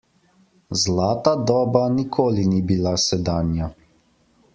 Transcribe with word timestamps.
Zlata 0.81 1.33
doba 1.47 1.83
nikoli 1.97 2.43
ni 2.51 2.59
bila 2.67 2.93
sedanja. 3.07 3.67